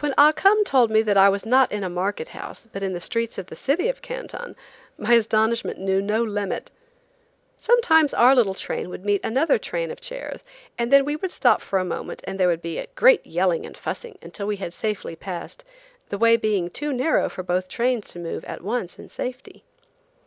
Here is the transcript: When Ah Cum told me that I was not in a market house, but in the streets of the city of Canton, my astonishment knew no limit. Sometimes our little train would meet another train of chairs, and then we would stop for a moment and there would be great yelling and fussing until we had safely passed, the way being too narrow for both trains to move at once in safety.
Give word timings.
When 0.00 0.14
Ah 0.16 0.32
Cum 0.32 0.64
told 0.64 0.90
me 0.90 1.02
that 1.02 1.18
I 1.18 1.28
was 1.28 1.44
not 1.44 1.70
in 1.70 1.84
a 1.84 1.90
market 1.90 2.28
house, 2.28 2.66
but 2.72 2.82
in 2.82 2.94
the 2.94 3.02
streets 3.02 3.36
of 3.36 3.48
the 3.48 3.54
city 3.54 3.90
of 3.90 4.00
Canton, 4.00 4.56
my 4.96 5.12
astonishment 5.12 5.78
knew 5.78 6.00
no 6.00 6.22
limit. 6.22 6.70
Sometimes 7.58 8.14
our 8.14 8.34
little 8.34 8.54
train 8.54 8.88
would 8.88 9.04
meet 9.04 9.22
another 9.22 9.58
train 9.58 9.90
of 9.90 10.00
chairs, 10.00 10.42
and 10.78 10.90
then 10.90 11.04
we 11.04 11.16
would 11.16 11.30
stop 11.30 11.60
for 11.60 11.78
a 11.78 11.84
moment 11.84 12.22
and 12.26 12.40
there 12.40 12.48
would 12.48 12.62
be 12.62 12.82
great 12.94 13.26
yelling 13.26 13.66
and 13.66 13.76
fussing 13.76 14.16
until 14.22 14.46
we 14.46 14.56
had 14.56 14.72
safely 14.72 15.14
passed, 15.14 15.66
the 16.08 16.16
way 16.16 16.38
being 16.38 16.70
too 16.70 16.90
narrow 16.90 17.28
for 17.28 17.42
both 17.42 17.68
trains 17.68 18.08
to 18.08 18.18
move 18.18 18.46
at 18.46 18.62
once 18.62 18.98
in 18.98 19.10
safety. 19.10 19.64